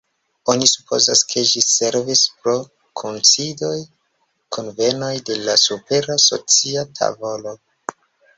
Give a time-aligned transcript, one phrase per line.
[0.51, 2.57] Oni supozas, ke ĝi servis por
[3.01, 3.75] kunsidoj,
[4.57, 7.57] kunvenoj de la supera socia tavolo.